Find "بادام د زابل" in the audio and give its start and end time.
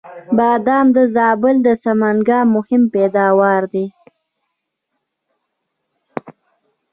0.37-1.55